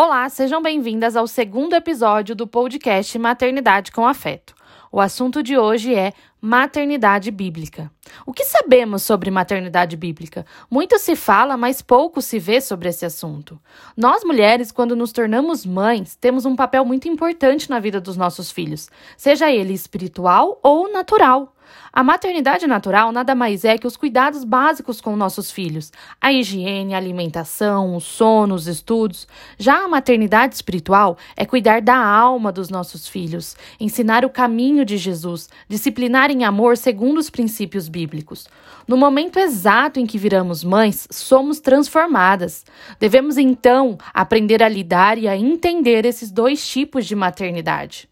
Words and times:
Olá, 0.00 0.28
sejam 0.28 0.62
bem-vindas 0.62 1.16
ao 1.16 1.26
segundo 1.26 1.74
episódio 1.74 2.32
do 2.36 2.46
podcast 2.46 3.18
Maternidade 3.18 3.90
com 3.90 4.06
Afeto. 4.06 4.54
O 4.92 5.00
assunto 5.00 5.42
de 5.42 5.58
hoje 5.58 5.92
é 5.92 6.12
maternidade 6.40 7.32
bíblica. 7.32 7.90
O 8.24 8.32
que 8.32 8.44
sabemos 8.44 9.02
sobre 9.02 9.28
maternidade 9.28 9.96
bíblica? 9.96 10.46
Muito 10.70 11.00
se 11.00 11.16
fala, 11.16 11.56
mas 11.56 11.82
pouco 11.82 12.22
se 12.22 12.38
vê 12.38 12.60
sobre 12.60 12.88
esse 12.88 13.04
assunto. 13.04 13.60
Nós 13.96 14.22
mulheres, 14.22 14.70
quando 14.70 14.94
nos 14.94 15.10
tornamos 15.10 15.66
mães, 15.66 16.14
temos 16.14 16.46
um 16.46 16.54
papel 16.54 16.84
muito 16.84 17.08
importante 17.08 17.68
na 17.68 17.80
vida 17.80 18.00
dos 18.00 18.16
nossos 18.16 18.52
filhos, 18.52 18.88
seja 19.16 19.50
ele 19.50 19.72
espiritual 19.72 20.60
ou 20.62 20.92
natural. 20.92 21.56
A 21.92 22.04
maternidade 22.04 22.66
natural 22.66 23.10
nada 23.12 23.34
mais 23.34 23.64
é 23.64 23.78
que 23.78 23.86
os 23.86 23.96
cuidados 23.96 24.44
básicos 24.44 25.00
com 25.00 25.16
nossos 25.16 25.50
filhos, 25.50 25.90
a 26.20 26.32
higiene, 26.32 26.94
a 26.94 26.98
alimentação, 26.98 27.96
o 27.96 28.00
sono, 28.00 28.54
os 28.54 28.66
estudos. 28.66 29.26
Já 29.58 29.84
a 29.84 29.88
maternidade 29.88 30.54
espiritual 30.54 31.16
é 31.36 31.46
cuidar 31.46 31.80
da 31.80 31.96
alma 31.96 32.52
dos 32.52 32.68
nossos 32.68 33.08
filhos, 33.08 33.56
ensinar 33.80 34.24
o 34.24 34.30
caminho 34.30 34.84
de 34.84 34.98
Jesus, 34.98 35.48
disciplinar 35.68 36.30
em 36.30 36.44
amor 36.44 36.76
segundo 36.76 37.18
os 37.18 37.30
princípios 37.30 37.88
bíblicos. 37.88 38.46
No 38.86 38.96
momento 38.96 39.38
exato 39.38 39.98
em 39.98 40.06
que 40.06 40.18
viramos 40.18 40.62
mães, 40.62 41.08
somos 41.10 41.58
transformadas. 41.58 42.64
Devemos 43.00 43.38
então 43.38 43.98
aprender 44.12 44.62
a 44.62 44.68
lidar 44.68 45.18
e 45.18 45.26
a 45.26 45.36
entender 45.36 46.04
esses 46.04 46.30
dois 46.30 46.66
tipos 46.66 47.06
de 47.06 47.16
maternidade. 47.16 48.08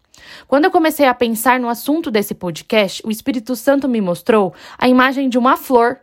Quando 0.47 0.65
eu 0.65 0.71
comecei 0.71 1.07
a 1.07 1.13
pensar 1.13 1.59
no 1.59 1.69
assunto 1.69 2.09
desse 2.09 2.33
podcast, 2.33 3.01
o 3.05 3.11
Espírito 3.11 3.55
Santo 3.55 3.87
me 3.87 4.01
mostrou 4.01 4.53
a 4.77 4.87
imagem 4.87 5.29
de 5.29 5.37
uma 5.37 5.57
flor. 5.57 5.99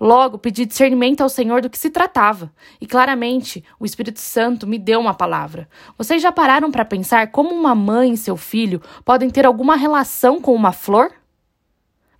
Logo, 0.00 0.38
pedi 0.38 0.64
discernimento 0.64 1.20
ao 1.20 1.28
Senhor 1.28 1.60
do 1.60 1.68
que 1.68 1.78
se 1.78 1.90
tratava, 1.90 2.50
e 2.80 2.86
claramente 2.86 3.62
o 3.78 3.84
Espírito 3.84 4.20
Santo 4.20 4.66
me 4.66 4.78
deu 4.78 5.00
uma 5.00 5.12
palavra. 5.12 5.68
Vocês 5.98 6.22
já 6.22 6.32
pararam 6.32 6.70
para 6.70 6.84
pensar 6.84 7.30
como 7.30 7.54
uma 7.54 7.74
mãe 7.74 8.12
e 8.12 8.16
seu 8.16 8.36
filho 8.36 8.80
podem 9.04 9.28
ter 9.28 9.44
alguma 9.44 9.76
relação 9.76 10.40
com 10.40 10.54
uma 10.54 10.72
flor? 10.72 11.12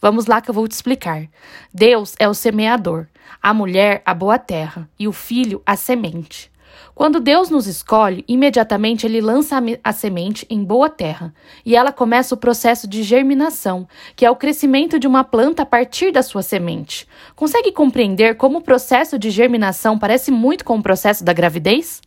Vamos 0.00 0.26
lá 0.26 0.40
que 0.42 0.50
eu 0.50 0.54
vou 0.54 0.68
te 0.68 0.72
explicar. 0.72 1.26
Deus 1.72 2.14
é 2.18 2.28
o 2.28 2.34
semeador, 2.34 3.06
a 3.40 3.54
mulher 3.54 4.02
a 4.04 4.12
boa 4.12 4.38
terra 4.38 4.86
e 4.98 5.08
o 5.08 5.12
filho 5.12 5.62
a 5.64 5.76
semente. 5.76 6.52
Quando 6.94 7.20
Deus 7.20 7.50
nos 7.50 7.66
escolhe, 7.66 8.24
imediatamente 8.28 9.06
ele 9.06 9.20
lança 9.20 9.60
a 9.82 9.92
semente 9.92 10.46
em 10.48 10.62
boa 10.62 10.88
terra 10.88 11.34
e 11.64 11.74
ela 11.74 11.92
começa 11.92 12.34
o 12.34 12.38
processo 12.38 12.86
de 12.86 13.02
germinação, 13.02 13.86
que 14.14 14.24
é 14.24 14.30
o 14.30 14.36
crescimento 14.36 14.98
de 14.98 15.06
uma 15.06 15.24
planta 15.24 15.62
a 15.62 15.66
partir 15.66 16.12
da 16.12 16.22
sua 16.22 16.42
semente. 16.42 17.06
Consegue 17.34 17.72
compreender 17.72 18.36
como 18.36 18.58
o 18.58 18.62
processo 18.62 19.18
de 19.18 19.30
germinação 19.30 19.98
parece 19.98 20.30
muito 20.30 20.64
com 20.64 20.76
o 20.76 20.82
processo 20.82 21.24
da 21.24 21.32
gravidez? 21.32 22.00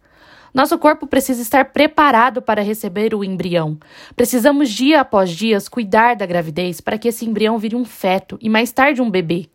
Nosso 0.53 0.77
corpo 0.77 1.05
precisa 1.05 1.41
estar 1.41 1.65
preparado 1.65 2.41
para 2.41 2.63
receber 2.63 3.13
o 3.13 3.23
embrião. 3.23 3.77
Precisamos, 4.15 4.69
dia 4.69 5.01
após 5.01 5.29
dia, 5.29 5.57
cuidar 5.69 6.15
da 6.15 6.25
gravidez 6.25 6.81
para 6.81 6.97
que 6.97 7.09
esse 7.09 7.25
embrião 7.25 7.57
vire 7.57 7.75
um 7.75 7.85
feto 7.85 8.37
e 8.41 8.49
mais 8.49 8.71
tarde 8.71 9.01
um 9.01 9.09
bebê. 9.09 9.49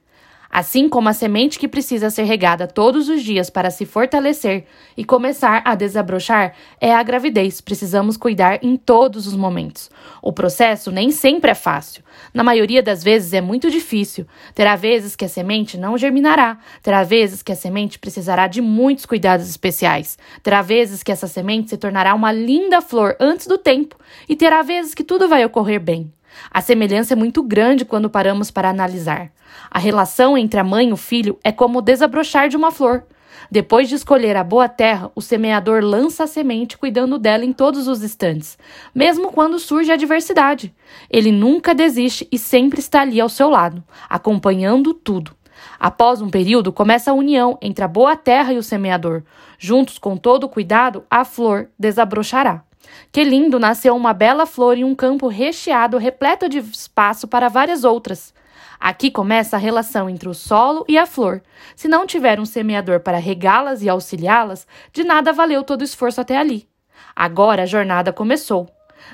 Assim 0.55 0.87
como 0.87 1.09
a 1.09 1.15
semente 1.15 1.59
que 1.59 1.67
precisa 1.67 2.11
ser 2.11 2.25
regada 2.25 2.67
todos 2.67 3.09
os 3.09 3.23
dias 3.23 3.49
para 3.49 3.71
se 3.71 3.87
fortalecer 3.87 4.67
e 4.95 5.03
começar 5.03 5.63
a 5.65 5.75
desabrochar 5.75 6.55
é 6.79 6.95
a 6.95 7.03
gravidez. 7.03 7.63
Precisamos 7.63 8.19
cuidar 8.19 8.63
em 8.63 8.77
todos 8.77 9.27
os 9.27 9.35
momentos. 9.35 9.91
O 10.21 10.31
processo 10.31 10.93
nem 10.93 11.11
sempre 11.11 11.51
é 11.51 11.55
fácil. 11.55 12.05
Na 12.35 12.45
maioria 12.45 12.83
das 12.83 13.03
vezes 13.03 13.33
é 13.33 13.41
muito 13.41 13.71
difícil. 13.71 14.27
Terá 14.55 14.77
vezes 14.77 15.17
que 15.17 15.25
a 15.25 15.29
semente 15.29 15.79
não 15.79 15.97
germinará. 15.97 16.59
Terá 16.83 17.03
vezes 17.03 17.43
que 17.43 17.53
a 17.53 17.57
semente 17.57 17.99
precisará 17.99 18.47
de 18.47 18.61
muitos 18.61 19.07
cuidados 19.07 19.49
especiais. 19.49 20.19
Terá 20.43 20.61
vezes 20.61 21.03
que 21.03 21.11
essa 21.11 21.27
semente 21.27 21.71
se 21.71 21.79
tornará 21.79 22.15
uma 22.15 22.31
linda 22.31 22.83
flor 22.83 23.17
antes 23.19 23.47
do 23.47 23.57
tempo. 23.57 23.97
E 24.29 24.37
terá 24.37 24.61
vezes 24.61 24.93
que 24.93 25.03
tudo 25.03 25.31
vai 25.31 25.43
ocorrer 25.47 25.81
bem. 25.81 26.13
A 26.51 26.61
semelhança 26.61 27.15
é 27.15 27.17
muito 27.17 27.43
grande 27.43 27.85
quando 27.85 28.11
paramos 28.11 28.51
para 28.51 28.71
analisar. 28.71 29.31
A 29.71 29.79
relação 29.79 30.37
entre 30.37 30.59
a 30.59 30.65
mãe 30.65 30.89
e 30.89 30.93
o 30.93 30.97
filho 30.97 31.39
é 31.43 31.53
como 31.53 31.79
o 31.79 31.83
desabrochar 31.83 32.49
de 32.49 32.57
uma 32.57 32.71
flor. 32.71 33.05
Depois 33.51 33.89
de 33.89 33.95
escolher 33.95 34.37
a 34.37 34.45
boa 34.45 34.69
terra, 34.69 35.11
o 35.15 35.21
semeador 35.21 35.83
lança 35.83 36.25
a 36.25 36.27
semente 36.27 36.79
cuidando 36.79 37.19
dela 37.19 37.45
em 37.45 37.53
todos 37.53 37.87
os 37.87 38.03
instantes, 38.03 38.59
mesmo 38.95 39.31
quando 39.31 39.59
surge 39.59 39.91
a 39.91 39.95
adversidade. 39.95 40.75
Ele 41.11 41.31
nunca 41.31 41.75
desiste 41.75 42.27
e 42.33 42.39
sempre 42.39 42.81
está 42.81 43.03
ali 43.03 43.21
ao 43.21 43.29
seu 43.29 43.51
lado, 43.51 43.83
acompanhando 44.09 44.95
tudo. 44.95 45.33
Após 45.79 46.21
um 46.21 46.31
período, 46.31 46.73
começa 46.73 47.11
a 47.11 47.15
união 47.15 47.59
entre 47.61 47.85
a 47.85 47.89
boa 47.89 48.17
terra 48.17 48.53
e 48.53 48.59
o 48.59 48.63
semeador. 48.63 49.23
Juntos, 49.59 49.99
com 49.99 50.17
todo 50.17 50.45
o 50.45 50.49
cuidado, 50.49 51.05
a 51.11 51.25
flor 51.25 51.69
desabrochará. 51.79 52.65
Que 53.11 53.25
lindo 53.25 53.59
nasceu 53.59 53.95
uma 53.95 54.13
bela 54.13 54.47
flor 54.47 54.77
em 54.77 54.85
um 54.85 54.95
campo 54.95 55.29
recheado, 55.29 55.99
repleto 55.99 56.49
de 56.49 56.59
espaço 56.59 57.29
para 57.29 57.49
várias 57.49 57.85
outras. 57.85 58.33
Aqui 58.81 59.11
começa 59.11 59.57
a 59.57 59.61
relação 59.61 60.11
entre 60.11 60.29
o 60.29 60.35
solo 60.35 60.85
e 60.89 60.99
a 60.99 61.07
flor. 61.07 61.41
Se 61.77 61.87
não 61.87 62.05
tiver 62.07 62.41
um 62.41 62.45
semeador 62.45 63.01
para 63.01 63.17
regá-las 63.17 63.83
e 63.83 63.89
auxiliá-las, 63.89 64.67
de 64.93 65.05
nada 65.05 65.33
valeu 65.33 65.63
todo 65.63 65.83
o 65.83 65.85
esforço 65.85 66.21
até 66.21 66.37
ali. 66.37 66.67
Agora 67.15 67.63
a 67.63 67.67
jornada 67.67 68.13
começou. 68.13 68.69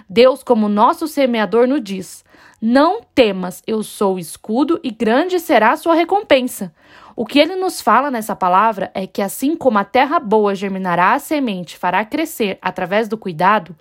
Deus, 0.08 0.42
como 0.42 0.68
nosso 0.68 1.06
semeador, 1.06 1.66
nos 1.66 1.82
diz: 1.82 2.24
Não 2.60 3.02
temas, 3.14 3.62
eu 3.66 3.82
sou 3.82 4.14
o 4.14 4.18
escudo 4.18 4.80
e 4.82 4.90
grande 4.90 5.38
será 5.38 5.72
a 5.72 5.76
sua 5.76 5.94
recompensa. 5.94 6.72
O 7.20 7.26
que 7.26 7.40
ele 7.40 7.56
nos 7.56 7.80
fala 7.80 8.12
nessa 8.12 8.36
palavra 8.36 8.92
é 8.94 9.04
que, 9.04 9.20
assim 9.20 9.56
como 9.56 9.76
a 9.76 9.82
terra 9.82 10.20
boa 10.20 10.54
germinará 10.54 11.14
a 11.14 11.18
semente, 11.18 11.76
fará 11.76 12.04
crescer 12.04 12.60
através 12.62 13.08
do 13.08 13.18
cuidado, 13.18 13.74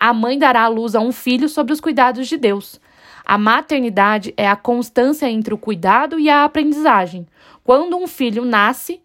a 0.00 0.12
mãe 0.12 0.36
dará 0.36 0.62
à 0.62 0.66
luz 0.66 0.96
a 0.96 1.00
um 1.00 1.12
filho 1.12 1.48
sobre 1.48 1.72
os 1.72 1.80
cuidados 1.80 2.26
de 2.26 2.36
Deus. 2.36 2.80
A 3.24 3.38
maternidade 3.38 4.34
é 4.36 4.48
a 4.48 4.56
constância 4.56 5.30
entre 5.30 5.54
o 5.54 5.56
cuidado 5.56 6.18
e 6.18 6.28
a 6.28 6.42
aprendizagem. 6.42 7.28
Quando 7.62 7.96
um 7.96 8.08
filho 8.08 8.44
nasce, 8.44 9.00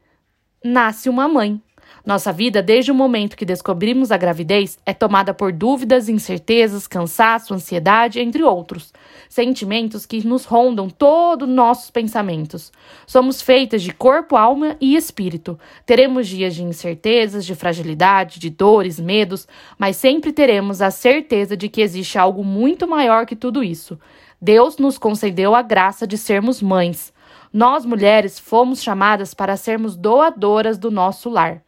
nasce 0.63 1.07
uma 1.07 1.27
mãe. 1.27 1.61
Nossa 2.05 2.31
vida, 2.31 2.61
desde 2.61 2.91
o 2.91 2.95
momento 2.95 3.35
que 3.35 3.43
descobrimos 3.43 4.11
a 4.11 4.17
gravidez, 4.17 4.77
é 4.85 4.93
tomada 4.93 5.33
por 5.33 5.51
dúvidas, 5.51 6.07
incertezas, 6.07 6.85
cansaço, 6.85 7.51
ansiedade, 7.51 8.19
entre 8.19 8.43
outros. 8.43 8.93
Sentimentos 9.27 10.05
que 10.05 10.23
nos 10.25 10.45
rondam 10.45 10.87
todos 10.87 11.49
nossos 11.49 11.89
pensamentos. 11.89 12.71
Somos 13.07 13.41
feitas 13.41 13.81
de 13.81 13.91
corpo, 13.91 14.35
alma 14.35 14.77
e 14.79 14.95
espírito. 14.95 15.57
Teremos 15.83 16.27
dias 16.27 16.53
de 16.53 16.61
incertezas, 16.61 17.43
de 17.43 17.55
fragilidade, 17.55 18.39
de 18.39 18.51
dores, 18.51 18.99
medos, 18.99 19.47
mas 19.75 19.95
sempre 19.95 20.31
teremos 20.31 20.83
a 20.83 20.91
certeza 20.91 21.57
de 21.57 21.67
que 21.69 21.81
existe 21.81 22.19
algo 22.19 22.43
muito 22.43 22.87
maior 22.87 23.25
que 23.25 23.35
tudo 23.35 23.63
isso. 23.63 23.99
Deus 24.39 24.77
nos 24.77 24.99
concedeu 24.99 25.55
a 25.55 25.63
graça 25.63 26.05
de 26.05 26.19
sermos 26.19 26.61
mães. 26.61 27.11
Nós, 27.51 27.83
mulheres, 27.83 28.37
fomos 28.37 28.83
chamadas 28.83 29.33
para 29.33 29.57
sermos 29.57 29.95
doadoras 29.95 30.77
do 30.77 30.91
nosso 30.91 31.31
lar. 31.31 31.64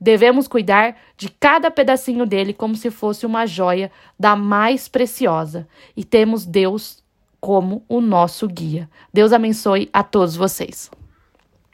Devemos 0.00 0.46
cuidar 0.46 0.96
de 1.16 1.28
cada 1.28 1.70
pedacinho 1.70 2.24
dele 2.24 2.52
como 2.52 2.76
se 2.76 2.90
fosse 2.90 3.26
uma 3.26 3.46
joia 3.46 3.90
da 4.18 4.36
mais 4.36 4.88
preciosa. 4.88 5.66
E 5.96 6.04
temos 6.04 6.46
Deus 6.46 7.02
como 7.40 7.82
o 7.88 8.00
nosso 8.00 8.46
guia. 8.46 8.88
Deus 9.12 9.32
abençoe 9.32 9.88
a 9.92 10.02
todos 10.02 10.36
vocês. 10.36 10.90